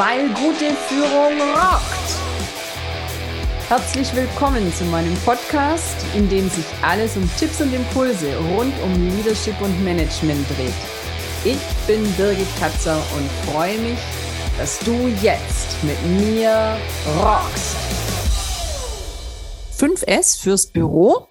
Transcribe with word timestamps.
weil 0.00 0.28
gute 0.28 0.74
Führung 0.88 1.38
rockt. 1.52 2.10
Herzlich 3.68 4.16
willkommen 4.16 4.72
zu 4.72 4.86
meinem 4.86 5.14
Podcast, 5.26 5.94
in 6.16 6.26
dem 6.26 6.48
sich 6.48 6.64
alles 6.80 7.18
um 7.18 7.30
Tipps 7.38 7.60
und 7.60 7.70
Impulse 7.74 8.34
rund 8.56 8.72
um 8.82 8.94
Leadership 9.10 9.60
und 9.60 9.84
Management 9.84 10.48
dreht. 10.56 10.72
Ich 11.44 11.58
bin 11.86 12.02
Birgit 12.14 12.46
Katzer 12.58 12.96
und 13.14 13.52
freue 13.52 13.78
mich, 13.80 13.98
dass 14.56 14.78
du 14.78 14.92
jetzt 15.20 15.76
mit 15.84 16.02
mir 16.18 16.78
rockst. 17.18 17.76
5S 19.76 20.40
fürs 20.40 20.66
Büro? 20.66 21.28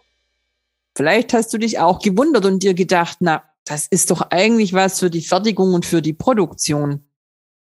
Vielleicht 0.95 1.33
hast 1.33 1.51
du 1.53 1.57
dich 1.57 1.79
auch 1.79 1.97
gewundert 1.97 2.45
und 2.45 2.61
dir 2.61 2.75
gedacht, 2.75 3.17
na, 3.21 3.41
das 3.65 3.87
ist 3.87 4.11
doch 4.11 4.21
eigentlich 4.29 4.73
was 4.73 4.99
für 4.99 5.09
die 5.09 5.23
Fertigung 5.23 5.73
und 5.73 5.87
für 5.87 6.03
die 6.03 6.13
Produktion. 6.13 7.08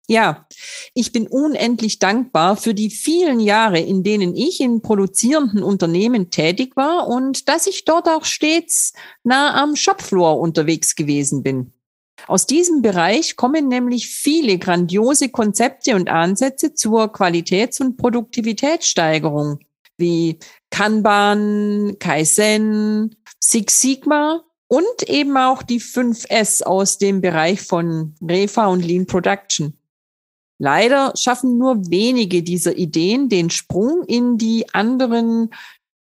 Ja, 0.07 0.45
ich 0.93 1.13
bin 1.13 1.27
unendlich 1.27 1.99
dankbar 1.99 2.57
für 2.57 2.73
die 2.73 2.89
vielen 2.89 3.39
Jahre, 3.39 3.79
in 3.79 4.03
denen 4.03 4.35
ich 4.35 4.59
in 4.59 4.81
produzierenden 4.81 5.63
Unternehmen 5.63 6.31
tätig 6.31 6.75
war 6.75 7.07
und 7.07 7.47
dass 7.47 7.67
ich 7.67 7.85
dort 7.85 8.09
auch 8.09 8.25
stets 8.25 8.93
nah 9.23 9.61
am 9.61 9.75
Shopfloor 9.75 10.39
unterwegs 10.39 10.95
gewesen 10.95 11.43
bin. 11.43 11.71
Aus 12.27 12.45
diesem 12.45 12.81
Bereich 12.81 13.35
kommen 13.35 13.67
nämlich 13.67 14.07
viele 14.07 14.57
grandiose 14.57 15.29
Konzepte 15.29 15.95
und 15.95 16.09
Ansätze 16.09 16.73
zur 16.73 17.11
Qualitäts- 17.11 17.81
und 17.81 17.97
Produktivitätssteigerung, 17.97 19.59
wie 19.97 20.39
Kanban, 20.69 21.95
Kaizen, 21.99 23.15
Six 23.39 23.81
Sigma 23.81 24.43
und 24.67 25.03
eben 25.07 25.35
auch 25.37 25.63
die 25.63 25.81
5S 25.81 26.63
aus 26.63 26.97
dem 26.97 27.21
Bereich 27.21 27.61
von 27.61 28.15
Refa 28.21 28.67
und 28.67 28.85
Lean 28.85 29.05
Production. 29.05 29.73
Leider 30.63 31.13
schaffen 31.15 31.57
nur 31.57 31.89
wenige 31.89 32.43
dieser 32.43 32.77
Ideen 32.77 33.29
den 33.29 33.49
Sprung 33.49 34.03
in 34.03 34.37
die 34.37 34.71
anderen, 34.75 35.49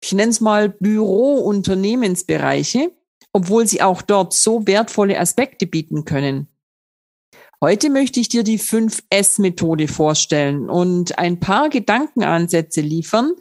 ich 0.03 0.13
nenne 0.13 0.29
es 0.29 0.39
mal 0.39 0.69
Büro-Unternehmensbereiche, 0.69 2.91
obwohl 3.33 3.65
sie 3.65 3.81
auch 3.81 4.03
dort 4.03 4.35
so 4.35 4.67
wertvolle 4.67 5.19
Aspekte 5.19 5.65
bieten 5.65 6.05
können. 6.05 6.47
Heute 7.59 7.89
möchte 7.89 8.19
ich 8.19 8.29
dir 8.29 8.43
die 8.43 8.59
5S-Methode 8.59 9.87
vorstellen 9.87 10.69
und 10.69 11.17
ein 11.17 11.39
paar 11.39 11.69
Gedankenansätze 11.69 12.81
liefern, 12.81 13.31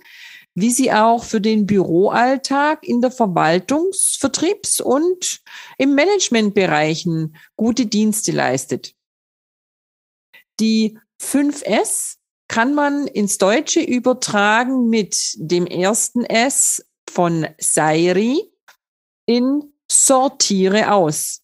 wie 0.55 0.71
sie 0.71 0.91
auch 0.91 1.25
für 1.25 1.43
den 1.43 1.67
Büroalltag 1.67 2.83
in 2.83 3.03
der 3.03 3.13
Verwaltungs-, 3.13 4.17
Vertriebs- 4.19 4.81
und 4.81 5.43
im 5.77 5.95
Managementbereichen 5.95 7.37
gute 7.57 7.85
Dienste 7.85 8.33
leistet. 8.33 8.95
Die 10.61 10.99
5S 11.21 12.17
kann 12.49 12.75
man 12.75 13.07
ins 13.07 13.39
Deutsche 13.39 13.81
übertragen 13.81 14.89
mit 14.89 15.35
dem 15.37 15.67
ersten 15.67 16.25
S 16.25 16.85
von 17.09 17.47
Sairi 17.59 18.51
in 19.27 19.73
sortiere 19.91 20.93
aus. 20.93 21.43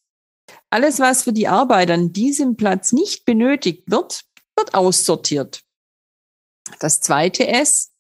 Alles, 0.71 0.99
was 0.99 1.23
für 1.23 1.33
die 1.33 1.49
Arbeit 1.49 1.91
an 1.91 2.13
diesem 2.13 2.57
Platz 2.57 2.93
nicht 2.93 3.25
benötigt 3.25 3.85
wird, 3.87 4.25
wird 4.57 4.75
aussortiert. 4.75 5.63
Das 6.81 7.01
zweite 7.01 7.47
S, 7.47 7.93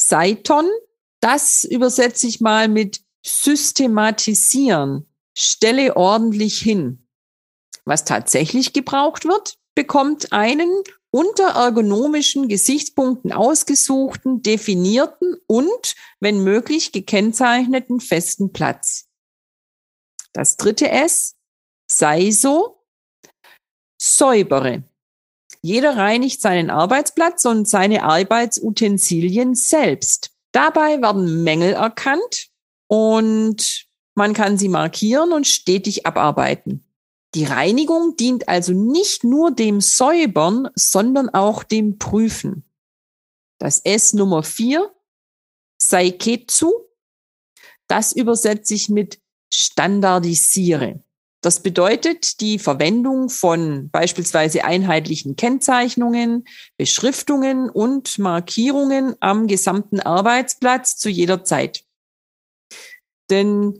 Seiton, 0.00 0.68
das 1.20 1.64
übersetze 1.64 2.26
ich 2.26 2.40
mal 2.40 2.68
mit 2.68 3.00
systematisieren, 3.26 5.08
stelle 5.36 5.96
ordentlich 5.96 6.58
hin. 6.60 7.08
Was 7.84 8.04
tatsächlich 8.04 8.72
gebraucht 8.72 9.24
wird, 9.24 9.58
bekommt 9.74 10.32
einen 10.32 10.70
unter 11.14 11.50
ergonomischen 11.50 12.48
Gesichtspunkten 12.48 13.30
ausgesuchten, 13.30 14.42
definierten 14.42 15.36
und, 15.46 15.94
wenn 16.18 16.42
möglich, 16.42 16.90
gekennzeichneten 16.90 18.00
festen 18.00 18.52
Platz. 18.52 19.08
Das 20.32 20.56
dritte 20.56 20.90
S, 20.90 21.36
sei 21.88 22.32
so, 22.32 22.84
säubere. 23.96 24.82
Jeder 25.62 25.96
reinigt 25.96 26.40
seinen 26.42 26.68
Arbeitsplatz 26.68 27.44
und 27.44 27.68
seine 27.68 28.02
Arbeitsutensilien 28.02 29.54
selbst. 29.54 30.32
Dabei 30.50 31.00
werden 31.00 31.44
Mängel 31.44 31.74
erkannt 31.74 32.48
und 32.88 33.86
man 34.16 34.34
kann 34.34 34.58
sie 34.58 34.68
markieren 34.68 35.32
und 35.32 35.46
stetig 35.46 36.06
abarbeiten. 36.06 36.84
Die 37.34 37.44
Reinigung 37.44 38.16
dient 38.16 38.48
also 38.48 38.72
nicht 38.72 39.24
nur 39.24 39.50
dem 39.50 39.80
Säubern, 39.80 40.68
sondern 40.76 41.28
auch 41.28 41.64
dem 41.64 41.98
Prüfen. 41.98 42.64
Das 43.58 43.80
S 43.80 44.12
Nummer 44.12 44.44
vier, 44.44 44.94
Saiketsu, 45.76 46.70
das 47.88 48.12
übersetze 48.12 48.74
ich 48.74 48.88
mit 48.88 49.20
standardisiere. 49.52 51.02
Das 51.40 51.60
bedeutet 51.60 52.40
die 52.40 52.58
Verwendung 52.58 53.28
von 53.28 53.90
beispielsweise 53.90 54.64
einheitlichen 54.64 55.36
Kennzeichnungen, 55.36 56.46
Beschriftungen 56.78 57.68
und 57.68 58.18
Markierungen 58.18 59.14
am 59.20 59.46
gesamten 59.46 60.00
Arbeitsplatz 60.00 60.96
zu 60.96 61.10
jeder 61.10 61.44
Zeit. 61.44 61.84
Denn 63.28 63.78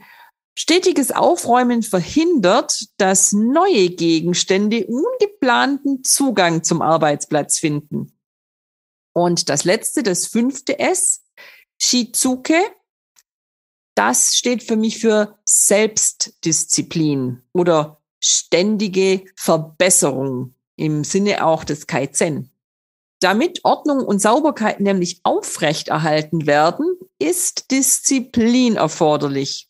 Stetiges 0.57 1.11
Aufräumen 1.11 1.83
verhindert, 1.83 2.87
dass 2.97 3.33
neue 3.33 3.91
Gegenstände 3.91 4.87
ungeplanten 4.87 6.05
Zugang 6.05 6.63
zum 6.63 6.81
Arbeitsplatz 6.81 7.59
finden. 7.59 8.17
Und 9.13 9.49
das 9.49 9.65
letzte, 9.65 10.03
das 10.03 10.27
fünfte 10.27 10.79
S, 10.79 11.23
Shizuke, 11.81 12.61
das 13.97 14.37
steht 14.37 14.63
für 14.63 14.77
mich 14.77 14.99
für 14.99 15.39
Selbstdisziplin 15.45 17.43
oder 17.53 18.01
ständige 18.23 19.25
Verbesserung 19.37 20.55
im 20.77 21.05
Sinne 21.05 21.45
auch 21.45 21.65
des 21.65 21.87
Kaizen. 21.87 22.51
Damit 23.21 23.65
Ordnung 23.65 24.05
und 24.05 24.21
Sauberkeit 24.21 24.81
nämlich 24.81 25.21
aufrechterhalten 25.23 26.47
werden, 26.47 26.97
ist 27.19 27.71
Disziplin 27.71 28.77
erforderlich. 28.77 29.69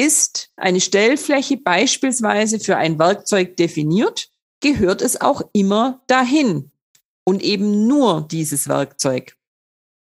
Ist 0.00 0.50
eine 0.56 0.80
Stellfläche 0.80 1.56
beispielsweise 1.56 2.60
für 2.60 2.76
ein 2.76 3.00
Werkzeug 3.00 3.56
definiert, 3.56 4.28
gehört 4.60 5.02
es 5.02 5.20
auch 5.20 5.42
immer 5.52 6.02
dahin 6.06 6.70
und 7.24 7.42
eben 7.42 7.88
nur 7.88 8.28
dieses 8.30 8.68
Werkzeug. 8.68 9.34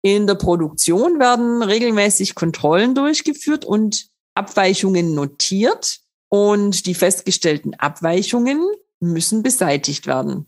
In 0.02 0.28
der 0.28 0.36
Produktion 0.36 1.18
werden 1.18 1.64
regelmäßig 1.64 2.36
Kontrollen 2.36 2.94
durchgeführt 2.94 3.64
und 3.64 4.10
Abweichungen 4.34 5.16
notiert 5.16 6.02
und 6.28 6.86
die 6.88 6.94
festgestellten 6.94 7.74
Abweichungen 7.76 8.62
müssen 9.00 9.44
beseitigt 9.44 10.08
werden. 10.08 10.46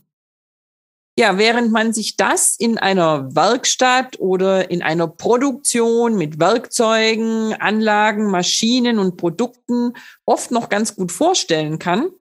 Ja, 1.19 1.39
während 1.39 1.71
man 1.71 1.93
sich 1.93 2.15
das 2.15 2.55
in 2.57 2.77
einer 2.77 3.33
Werkstatt 3.35 4.19
oder 4.19 4.69
in 4.69 4.83
einer 4.83 5.07
Produktion 5.07 6.15
mit 6.15 6.39
Werkzeugen, 6.39 7.53
Anlagen, 7.53 8.29
Maschinen 8.29 8.99
und 8.99 9.17
Produkten 9.17 9.93
oft 10.25 10.51
noch 10.51 10.69
ganz 10.69 10.95
gut 10.95 11.11
vorstellen 11.11 11.79
kann, 11.79 12.11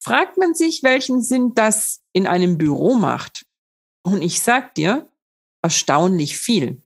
fragt 0.00 0.38
man 0.38 0.54
sich, 0.54 0.82
welchen 0.82 1.22
Sinn 1.22 1.52
das 1.54 2.00
in 2.14 2.26
einem 2.26 2.56
Büro 2.56 2.94
macht. 2.94 3.44
Und 4.02 4.22
ich 4.22 4.40
sag 4.40 4.74
dir, 4.74 5.06
erstaunlich 5.60 6.38
viel. 6.38 6.80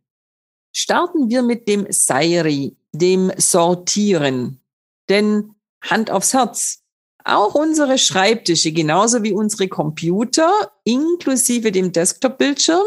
Starten 0.75 1.29
wir 1.29 1.43
mit 1.43 1.69
dem 1.69 1.87
Sairi, 1.89 2.77
dem 2.91 3.31
Sortieren. 3.37 4.61
Denn 5.09 5.55
Hand 5.85 6.11
aufs 6.11 6.35
Herz, 6.35 6.82
auch 7.25 7.55
unsere 7.55 7.99
Schreibtische, 7.99 8.73
genauso 8.73 9.23
wie 9.23 9.33
unsere 9.33 9.69
Computer, 9.69 10.73
inklusive 10.85 11.73
dem 11.73 11.93
Desktop-Bildschirm, 11.93 12.85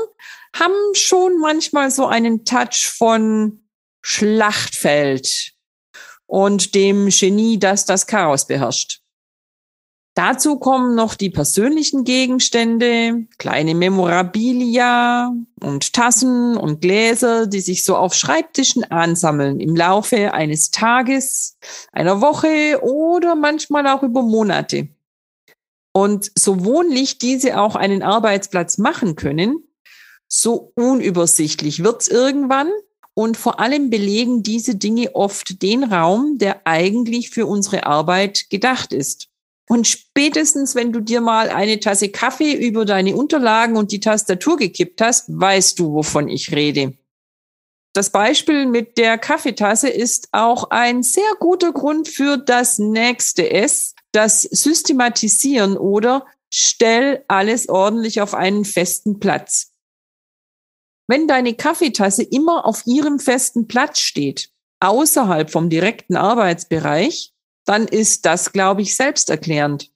haben 0.54 0.74
schon 0.94 1.40
manchmal 1.40 1.92
so 1.92 2.06
einen 2.06 2.46
Touch 2.46 2.88
von 2.88 3.62
Schlachtfeld 4.02 5.54
und 6.26 6.76
dem 6.76 7.10
Genie, 7.10 7.60
das 7.60 7.86
das 7.86 8.08
Chaos 8.08 8.48
beherrscht. 8.48 9.02
Dazu 10.16 10.58
kommen 10.60 10.96
noch 10.96 11.16
die 11.16 11.30
persönlichen 11.30 12.06
Gegenstände, 12.06 13.28
kleine 13.38 13.76
Memorabilia 13.76 15.36
und 15.62 15.92
Tassen 15.92 16.56
und 16.56 16.80
Gläser, 16.80 17.48
die 17.48 17.60
sich 17.60 17.84
so 17.84 17.98
auf 17.98 18.14
Schreibtischen 18.14 18.86
ansammeln 18.86 19.60
im 19.60 19.76
Laufe 19.76 20.34
eines 20.34 20.72
Tages, 20.72 21.58
einer 21.92 22.22
Woche 22.22 22.80
oder 22.82 23.36
manchmal 23.36 23.88
auch 23.88 24.04
über 24.04 24.22
Monate. 24.22 24.88
Und 25.92 26.32
so 26.34 26.64
wohnlich 26.64 27.18
diese 27.18 27.60
auch 27.60 27.76
einen 27.76 28.02
Arbeitsplatz 28.02 28.78
machen 28.78 29.18
können, 29.18 29.68
so 30.30 30.72
unübersichtlich 30.76 31.84
wird's 31.84 32.08
irgendwann 32.08 32.72
und 33.16 33.36
vor 33.36 33.60
allem 33.60 33.90
belegen 33.90 34.44
diese 34.44 34.76
Dinge 34.76 35.14
oft 35.14 35.62
den 35.62 35.84
Raum, 35.84 36.38
der 36.38 36.66
eigentlich 36.66 37.32
für 37.32 37.48
unsere 37.48 37.86
Arbeit 37.86 38.50
gedacht 38.50 38.94
ist. 38.94 39.28
Und 39.68 39.88
spätestens, 39.88 40.76
wenn 40.76 40.92
du 40.92 41.00
dir 41.00 41.22
mal 41.22 41.50
eine 41.50 41.80
Tasse 41.80 42.10
Kaffee 42.10 42.54
über 42.54 42.86
deine 42.86 43.16
Unterlagen 43.16 43.78
und 43.78 43.92
die 43.92 44.00
Tastatur 44.00 44.58
gekippt 44.58 45.02
hast, 45.02 45.26
weißt 45.28 45.80
du, 45.80 45.94
wovon 45.94 46.28
ich 46.28 46.52
rede. 46.52 46.98
Das 47.94 48.10
Beispiel 48.10 48.66
mit 48.66 48.98
der 48.98 49.18
Kaffeetasse 49.18 49.90
ist 49.90 50.28
auch 50.34 50.70
ein 50.70 51.02
sehr 51.02 51.32
guter 51.40 51.72
Grund 51.72 52.10
für 52.10 52.38
das 52.38 52.78
nächste 52.78 53.50
S, 53.50 53.96
das 54.12 54.42
Systematisieren 54.42 55.78
oder 55.78 56.26
stell 56.54 57.24
alles 57.28 57.70
ordentlich 57.70 58.22
auf 58.22 58.34
einen 58.34 58.66
festen 58.66 59.20
Platz. 59.20 59.72
Wenn 61.08 61.28
deine 61.28 61.54
Kaffeetasse 61.54 62.24
immer 62.24 62.66
auf 62.66 62.86
ihrem 62.86 63.20
festen 63.20 63.68
Platz 63.68 64.00
steht, 64.00 64.50
außerhalb 64.80 65.50
vom 65.50 65.70
direkten 65.70 66.16
Arbeitsbereich, 66.16 67.35
dann 67.66 67.88
ist 67.88 68.26
das, 68.26 68.52
glaube 68.52 68.82
ich, 68.82 68.96
selbsterklärend. 68.96 69.92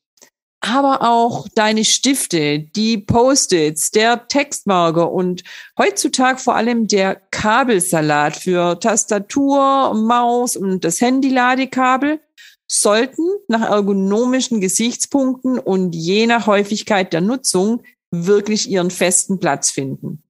Aber 0.62 1.04
auch 1.10 1.48
deine 1.56 1.86
Stifte, 1.86 2.60
die 2.60 2.98
Post-its, 2.98 3.92
der 3.92 4.28
Textmarker 4.28 5.10
und 5.10 5.44
heutzutage 5.78 6.40
vor 6.40 6.56
allem 6.56 6.88
der 6.88 7.16
Kabelsalat 7.16 8.36
für 8.36 8.78
Tastatur, 8.78 9.94
Maus 9.94 10.58
und 10.58 10.84
das 10.84 11.00
Handy-Ladekabel 11.00 12.20
sollten 12.68 13.24
nach 13.48 13.70
ergonomischen 13.70 14.60
Gesichtspunkten 14.60 15.60
und 15.60 15.96
je 15.96 16.28
nach 16.28 16.46
Häufigkeit 16.46 17.14
der 17.14 17.22
Nutzung 17.22 17.82
wirklich 18.12 18.70
ihren 18.70 18.92
festen 18.92 19.40
Platz 19.40 19.72
finden. 19.72 20.24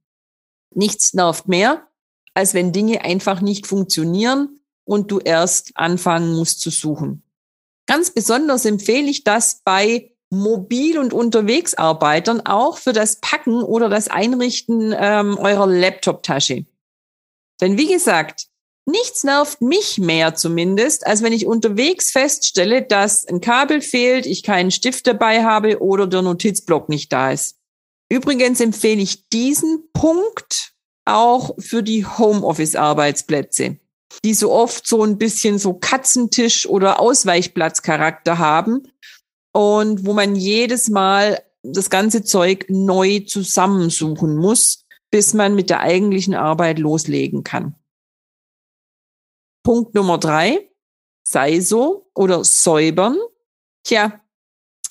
Nichts 0.76 1.14
nervt 1.14 1.48
mehr, 1.48 1.88
als 2.34 2.54
wenn 2.54 2.72
Dinge 2.72 3.04
einfach 3.04 3.42
nicht 3.42 3.66
funktionieren 3.66 4.60
und 4.86 5.12
du 5.12 5.20
erst 5.20 5.72
anfangen 5.76 6.36
musst 6.36 6.62
zu 6.62 6.70
suchen. 6.70 7.24
Ganz 7.90 8.12
besonders 8.12 8.66
empfehle 8.66 9.10
ich 9.10 9.24
das 9.24 9.62
bei 9.66 10.12
Mobil- 10.30 11.00
und 11.00 11.12
Unterwegsarbeitern 11.12 12.42
auch 12.46 12.78
für 12.78 12.94
das 12.94 13.20
Packen 13.20 13.64
oder 13.64 13.90
das 13.90 14.10
Einrichten 14.10 14.94
ähm, 14.96 15.40
eurer 15.40 15.66
Laptop-Tasche. 15.66 16.68
Denn 17.60 17.80
wie 17.80 17.92
gesagt, 17.92 18.46
nichts 18.86 19.24
nervt 19.24 19.64
mich 19.64 19.98
mehr 19.98 20.36
zumindest, 20.36 21.08
als 21.08 21.24
wenn 21.24 21.34
ich 21.34 21.48
unterwegs 21.48 22.12
feststelle, 22.12 22.84
dass 22.84 23.26
ein 23.26 23.42
Kabel 23.42 23.82
fehlt, 23.82 24.28
ich 24.28 24.44
keinen 24.44 24.70
Stift 24.70 25.08
dabei 25.08 25.44
habe 25.44 25.82
oder 25.82 26.06
der 26.06 26.22
Notizblock 26.22 26.90
nicht 26.90 27.12
da 27.12 27.32
ist. 27.32 27.58
Übrigens 28.08 28.62
empfehle 28.62 29.02
ich 29.02 29.30
diesen 29.30 29.90
Punkt 29.94 30.74
auch 31.06 31.56
für 31.58 31.82
die 31.82 32.06
Homeoffice-Arbeitsplätze, 32.06 33.80
die 34.24 34.34
so 34.34 34.52
oft 34.52 34.88
so 34.88 35.04
ein 35.04 35.18
bisschen 35.18 35.60
so 35.60 35.74
Katzentisch- 35.74 36.68
oder 36.68 37.00
Ausweichplatzcharakter 37.00 38.38
haben 38.38 38.92
und 39.54 40.06
wo 40.06 40.14
man 40.14 40.36
jedes 40.36 40.90
Mal 40.90 41.44
das 41.64 41.90
ganze 41.90 42.24
Zeug 42.24 42.66
neu 42.70 43.20
zusammensuchen 43.22 44.38
muss, 44.38 44.86
bis 45.12 45.34
man 45.34 45.56
mit 45.56 45.70
der 45.70 45.82
eigentlichen 45.82 46.36
Arbeit 46.36 46.80
loslegen 46.80 47.44
kann. 47.44 47.76
Punkt 49.64 49.94
Nummer 49.94 50.18
drei, 50.18 50.70
sei 51.24 51.60
so 51.60 52.10
oder 52.14 52.44
säubern. 52.44 53.18
Tja, 53.84 54.22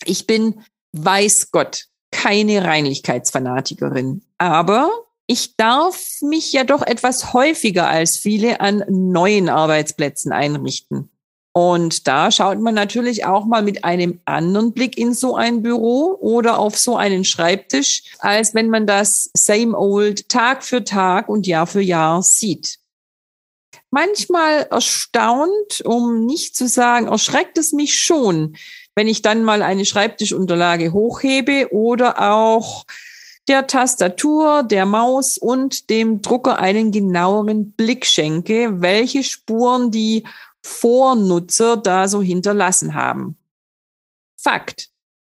ich 0.05 0.27
bin, 0.27 0.63
weiß 0.93 1.51
Gott, 1.51 1.87
keine 2.11 2.65
Reinlichkeitsfanatikerin. 2.65 4.25
Aber 4.39 5.08
ich 5.31 5.57
darf 5.57 6.23
mich 6.23 6.53
ja 6.53 6.65
doch 6.65 6.83
etwas 6.83 7.35
häufiger 7.35 7.87
als 7.87 8.17
viele 8.17 8.61
an 8.61 8.83
neuen 8.89 9.51
Arbeitsplätzen 9.51 10.33
einrichten. 10.33 11.11
Und 11.53 12.09
da 12.09 12.31
schaut 12.31 12.61
man 12.61 12.75
natürlich 12.75 13.27
auch 13.27 13.45
mal 13.45 13.63
mit 13.63 13.85
einem 13.85 14.21
anderen 14.25 14.73
Blick 14.73 14.97
in 14.97 15.13
so 15.13 15.37
ein 15.37 15.63
Büro 15.63 16.17
oder 16.19 16.59
auf 16.59 16.79
so 16.79 16.97
einen 16.97 17.25
Schreibtisch, 17.25 18.05
als 18.21 18.55
wenn 18.55 18.71
man 18.71 18.87
das 18.87 19.31
same 19.35 19.77
old 19.77 20.29
Tag 20.31 20.65
für 20.65 20.85
Tag 20.85 21.29
und 21.29 21.47
Jahr 21.47 21.67
für 21.67 21.83
Jahr 21.83 22.23
sieht. 22.23 22.79
Manchmal 23.91 24.69
erstaunt, 24.71 25.83
um 25.85 26.25
nicht 26.25 26.57
zu 26.57 26.69
sagen, 26.69 27.07
erschreckt 27.07 27.59
es 27.59 27.73
mich 27.73 27.99
schon, 27.99 28.57
wenn 28.95 29.09
ich 29.09 29.21
dann 29.21 29.45
mal 29.45 29.63
eine 29.63 29.85
Schreibtischunterlage 29.85 30.93
hochhebe 30.93 31.69
oder 31.73 32.33
auch 32.33 32.87
der 33.49 33.67
Tastatur, 33.67 34.63
der 34.63 34.87
Maus 34.87 35.39
und 35.39 35.91
dem 35.91 36.23
Drucker 36.23 36.59
einen 36.59 36.93
genaueren 36.93 37.73
Blick 37.73 38.07
schenke, 38.07 38.81
welche 38.81 39.23
Spuren 39.23 39.91
die 39.91 40.25
Vornutzer 40.65 41.77
da 41.77 42.09
so 42.09 42.21
hinterlassen 42.21 42.95
haben. 42.95 43.37
Fakt. 44.41 44.91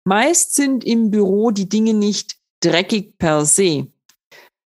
Meist 0.06 0.56
sind 0.56 0.84
im 0.84 1.12
Büro 1.12 1.52
die 1.52 1.70
Dinge 1.70 1.94
nicht 1.94 2.36
dreckig 2.60 3.18
per 3.18 3.46
se, 3.46 3.88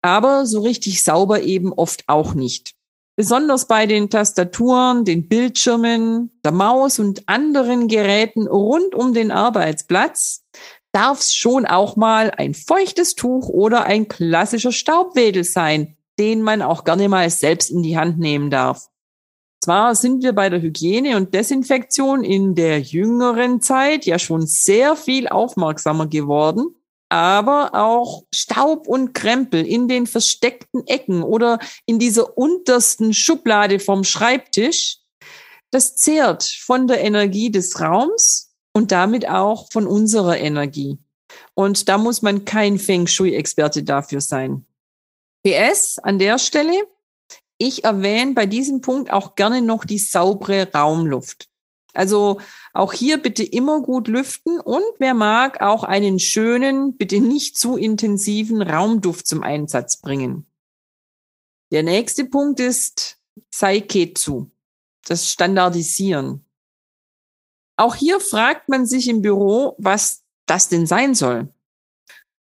aber 0.02 0.46
so 0.46 0.62
richtig 0.62 1.02
sauber 1.02 1.42
eben 1.42 1.72
oft 1.72 2.04
auch 2.08 2.34
nicht. 2.34 2.74
Besonders 3.16 3.66
bei 3.66 3.86
den 3.86 4.10
Tastaturen, 4.10 5.04
den 5.04 5.28
Bildschirmen, 5.28 6.30
der 6.44 6.50
Maus 6.50 6.98
und 6.98 7.28
anderen 7.28 7.86
Geräten 7.86 8.48
rund 8.48 8.94
um 8.94 9.14
den 9.14 9.30
Arbeitsplatz 9.30 10.44
darf 10.94 11.20
es 11.20 11.34
schon 11.34 11.66
auch 11.66 11.96
mal 11.96 12.30
ein 12.30 12.54
feuchtes 12.54 13.14
Tuch 13.14 13.48
oder 13.48 13.84
ein 13.84 14.08
klassischer 14.08 14.72
Staubwedel 14.72 15.44
sein, 15.44 15.96
den 16.18 16.42
man 16.42 16.62
auch 16.62 16.84
gerne 16.84 17.08
mal 17.08 17.28
selbst 17.30 17.70
in 17.70 17.82
die 17.82 17.98
Hand 17.98 18.18
nehmen 18.18 18.50
darf. 18.50 18.88
Zwar 19.64 19.94
sind 19.94 20.22
wir 20.22 20.34
bei 20.34 20.50
der 20.50 20.60
Hygiene 20.60 21.16
und 21.16 21.34
Desinfektion 21.34 22.22
in 22.22 22.54
der 22.54 22.80
jüngeren 22.80 23.60
Zeit 23.60 24.04
ja 24.04 24.18
schon 24.18 24.46
sehr 24.46 24.94
viel 24.94 25.26
aufmerksamer 25.26 26.06
geworden, 26.06 26.76
aber 27.08 27.74
auch 27.74 28.24
Staub 28.32 28.86
und 28.86 29.14
Krempel 29.14 29.66
in 29.66 29.88
den 29.88 30.06
versteckten 30.06 30.86
Ecken 30.86 31.22
oder 31.22 31.58
in 31.86 31.98
dieser 31.98 32.36
untersten 32.36 33.14
Schublade 33.14 33.80
vom 33.80 34.04
Schreibtisch, 34.04 34.98
das 35.70 35.96
zehrt 35.96 36.44
von 36.44 36.86
der 36.86 37.00
Energie 37.00 37.50
des 37.50 37.80
Raums 37.80 38.53
und 38.74 38.92
damit 38.92 39.28
auch 39.28 39.70
von 39.72 39.86
unserer 39.86 40.38
Energie. 40.38 40.98
Und 41.54 41.88
da 41.88 41.96
muss 41.96 42.22
man 42.22 42.44
kein 42.44 42.78
Feng 42.78 43.06
Shui-Experte 43.06 43.82
dafür 43.82 44.20
sein. 44.20 44.66
PS 45.42 45.98
an 45.98 46.18
der 46.18 46.38
Stelle, 46.38 46.86
ich 47.58 47.84
erwähne 47.84 48.34
bei 48.34 48.46
diesem 48.46 48.80
Punkt 48.80 49.12
auch 49.12 49.36
gerne 49.36 49.62
noch 49.62 49.84
die 49.84 49.98
saubere 49.98 50.70
Raumluft. 50.72 51.48
Also 51.92 52.40
auch 52.72 52.92
hier 52.92 53.18
bitte 53.18 53.44
immer 53.44 53.80
gut 53.80 54.08
lüften 54.08 54.58
und 54.58 54.82
wer 54.98 55.14
mag, 55.14 55.60
auch 55.60 55.84
einen 55.84 56.18
schönen, 56.18 56.96
bitte 56.96 57.20
nicht 57.20 57.56
zu 57.56 57.76
intensiven 57.76 58.60
Raumduft 58.62 59.28
zum 59.28 59.44
Einsatz 59.44 60.00
bringen. 60.00 60.46
Der 61.70 61.84
nächste 61.84 62.24
Punkt 62.24 62.58
ist 62.58 63.18
Saiketsu, 63.50 64.50
das 65.06 65.30
Standardisieren. 65.30 66.44
Auch 67.76 67.94
hier 67.94 68.20
fragt 68.20 68.68
man 68.68 68.86
sich 68.86 69.08
im 69.08 69.22
Büro, 69.22 69.74
was 69.78 70.22
das 70.46 70.68
denn 70.68 70.86
sein 70.86 71.14
soll. 71.14 71.48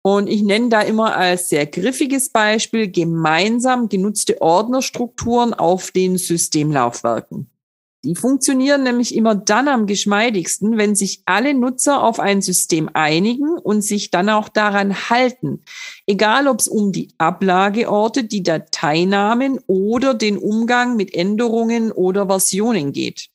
Und 0.01 0.27
ich 0.27 0.41
nenne 0.41 0.69
da 0.69 0.81
immer 0.81 1.17
als 1.17 1.49
sehr 1.49 1.65
griffiges 1.65 2.29
Beispiel 2.29 2.89
gemeinsam 2.89 3.89
genutzte 3.89 4.41
Ordnerstrukturen 4.41 5.53
auf 5.53 5.91
den 5.91 6.17
Systemlaufwerken. 6.17 7.49
Die 8.05 8.15
funktionieren 8.15 8.83
nämlich 8.83 9.13
immer 9.13 9.35
dann 9.35 9.67
am 9.67 9.85
geschmeidigsten, 9.85 10.77
wenn 10.77 10.95
sich 10.95 11.23
alle 11.25 11.53
Nutzer 11.53 12.03
auf 12.03 12.21
ein 12.21 12.41
System 12.41 12.89
einigen 12.93 13.57
und 13.57 13.81
sich 13.81 14.11
dann 14.11 14.29
auch 14.29 14.47
daran 14.47 15.09
halten. 15.09 15.63
Egal, 16.05 16.47
ob 16.47 16.61
es 16.61 16.69
um 16.69 16.93
die 16.93 17.09
Ablageorte, 17.17 18.23
die 18.23 18.43
Dateinamen 18.43 19.59
oder 19.67 20.13
den 20.13 20.37
Umgang 20.37 20.95
mit 20.95 21.13
Änderungen 21.13 21.91
oder 21.91 22.27
Versionen 22.27 22.93
geht. 22.93 23.29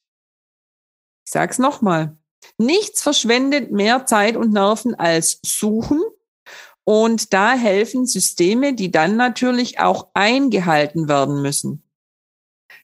Sag's 1.32 1.58
nochmal. 1.58 2.14
Nichts 2.58 3.00
verschwendet 3.00 3.72
mehr 3.72 4.04
Zeit 4.04 4.36
und 4.36 4.52
Nerven 4.52 4.94
als 4.94 5.40
Suchen. 5.42 6.02
Und 6.84 7.32
da 7.32 7.54
helfen 7.54 8.04
Systeme, 8.04 8.74
die 8.74 8.90
dann 8.90 9.16
natürlich 9.16 9.78
auch 9.78 10.08
eingehalten 10.12 11.08
werden 11.08 11.40
müssen. 11.40 11.84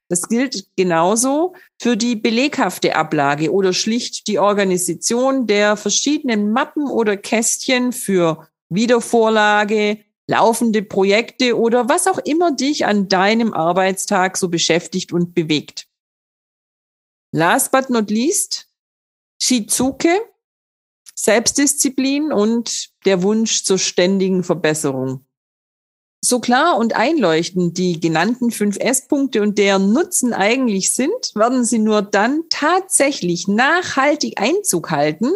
Das 0.08 0.28
gilt 0.28 0.68
genauso 0.76 1.54
für 1.78 1.98
die 1.98 2.16
beleghafte 2.16 2.96
Ablage 2.96 3.52
oder 3.52 3.74
schlicht 3.74 4.28
die 4.28 4.38
Organisation 4.38 5.46
der 5.46 5.76
verschiedenen 5.76 6.50
Mappen 6.50 6.88
oder 6.88 7.18
Kästchen 7.18 7.92
für 7.92 8.48
Wiedervorlage, 8.70 9.98
laufende 10.26 10.82
Projekte 10.82 11.58
oder 11.58 11.90
was 11.90 12.06
auch 12.06 12.18
immer 12.18 12.52
dich 12.52 12.86
an 12.86 13.08
deinem 13.08 13.52
Arbeitstag 13.52 14.38
so 14.38 14.48
beschäftigt 14.48 15.12
und 15.12 15.34
bewegt. 15.34 15.87
Last 17.32 17.72
but 17.72 17.90
not 17.90 18.10
least, 18.10 18.68
Shizuke, 19.40 20.20
Selbstdisziplin 21.14 22.32
und 22.32 22.90
der 23.04 23.22
Wunsch 23.22 23.64
zur 23.64 23.78
ständigen 23.78 24.44
Verbesserung. 24.44 25.24
So 26.24 26.40
klar 26.40 26.78
und 26.78 26.94
einleuchtend 26.94 27.78
die 27.78 28.00
genannten 28.00 28.50
5S-Punkte 28.50 29.40
und 29.42 29.58
deren 29.58 29.92
Nutzen 29.92 30.32
eigentlich 30.32 30.94
sind, 30.94 31.34
werden 31.34 31.64
sie 31.64 31.78
nur 31.78 32.02
dann 32.02 32.42
tatsächlich 32.48 33.46
nachhaltig 33.46 34.40
Einzug 34.40 34.90
halten, 34.90 35.30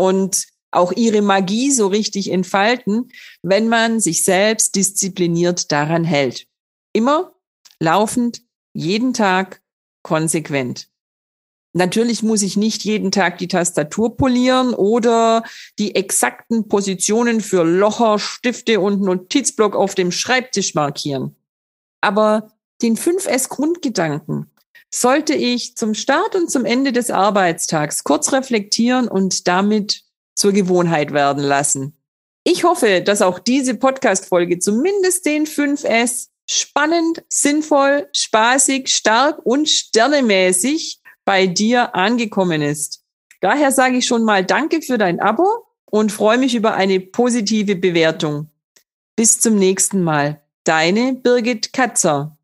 und 0.00 0.46
auch 0.70 0.92
ihre 0.92 1.20
Magie 1.20 1.70
so 1.70 1.86
richtig 1.88 2.30
entfalten, 2.30 3.12
wenn 3.42 3.68
man 3.68 4.00
sich 4.00 4.24
selbst 4.24 4.74
diszipliniert 4.74 5.70
daran 5.72 6.04
hält. 6.04 6.46
Immer 6.94 7.34
laufend, 7.80 8.40
jeden 8.72 9.12
Tag, 9.12 9.60
konsequent. 10.02 10.89
Natürlich 11.72 12.22
muss 12.22 12.42
ich 12.42 12.56
nicht 12.56 12.82
jeden 12.82 13.12
Tag 13.12 13.38
die 13.38 13.46
Tastatur 13.46 14.16
polieren 14.16 14.74
oder 14.74 15.44
die 15.78 15.94
exakten 15.94 16.66
Positionen 16.66 17.40
für 17.40 17.62
Locher, 17.62 18.18
Stifte 18.18 18.80
und 18.80 19.02
Notizblock 19.02 19.76
auf 19.76 19.94
dem 19.94 20.10
Schreibtisch 20.10 20.74
markieren. 20.74 21.36
Aber 22.00 22.50
den 22.82 22.96
5S-Grundgedanken 22.96 24.50
sollte 24.92 25.34
ich 25.34 25.76
zum 25.76 25.94
Start 25.94 26.34
und 26.34 26.50
zum 26.50 26.64
Ende 26.64 26.92
des 26.92 27.10
Arbeitstags 27.10 28.02
kurz 28.02 28.32
reflektieren 28.32 29.06
und 29.06 29.46
damit 29.46 30.02
zur 30.34 30.52
Gewohnheit 30.52 31.12
werden 31.12 31.44
lassen. 31.44 31.96
Ich 32.42 32.64
hoffe, 32.64 33.02
dass 33.02 33.22
auch 33.22 33.38
diese 33.38 33.74
Podcast-Folge 33.74 34.58
zumindest 34.58 35.26
den 35.26 35.46
5S 35.46 36.28
spannend, 36.48 37.22
sinnvoll, 37.28 38.08
spaßig, 38.16 38.88
stark 38.88 39.38
und 39.44 39.68
sternemäßig 39.68 40.99
bei 41.30 41.46
dir 41.46 41.94
angekommen 41.94 42.60
ist. 42.60 43.04
Daher 43.40 43.70
sage 43.70 43.98
ich 43.98 44.06
schon 44.06 44.24
mal 44.24 44.44
Danke 44.44 44.82
für 44.82 44.98
dein 44.98 45.20
Abo 45.20 45.46
und 45.84 46.10
freue 46.10 46.38
mich 46.38 46.56
über 46.56 46.74
eine 46.74 46.98
positive 46.98 47.76
Bewertung. 47.76 48.48
Bis 49.14 49.38
zum 49.38 49.54
nächsten 49.54 50.02
Mal. 50.02 50.40
Deine 50.64 51.12
Birgit 51.12 51.72
Katzer. 51.72 52.36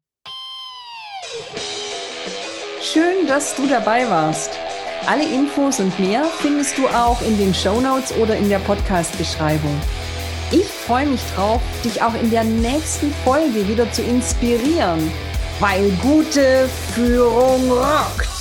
Schön, 2.80 3.26
dass 3.26 3.56
du 3.56 3.66
dabei 3.66 4.08
warst. 4.08 4.50
Alle 5.08 5.24
Infos 5.24 5.80
und 5.80 5.98
mehr 5.98 6.24
findest 6.38 6.78
du 6.78 6.86
auch 6.86 7.20
in 7.22 7.36
den 7.38 7.52
Show 7.52 7.80
Notes 7.80 8.16
oder 8.18 8.36
in 8.36 8.48
der 8.48 8.60
Podcast-Beschreibung. 8.60 9.80
Ich 10.52 10.68
freue 10.68 11.06
mich 11.06 11.22
drauf, 11.34 11.60
dich 11.84 12.00
auch 12.02 12.14
in 12.22 12.30
der 12.30 12.44
nächsten 12.44 13.12
Folge 13.24 13.66
wieder 13.66 13.90
zu 13.90 14.02
inspirieren, 14.02 15.10
weil 15.58 15.90
gute 16.00 16.68
Führung 16.94 17.68
rockt. 17.72 18.35